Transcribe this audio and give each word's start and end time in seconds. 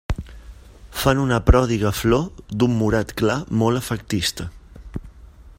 Fan 1.01 1.19
una 1.23 1.37
pròdiga 1.49 1.91
flor 1.99 2.25
d'un 2.63 2.75
morat 2.81 3.15
clar 3.23 3.39
molt 3.63 3.83
efectista. 3.85 4.49